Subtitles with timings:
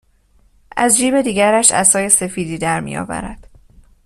[0.77, 3.47] از جیب دیگرش عصای سفیدی درمیآورد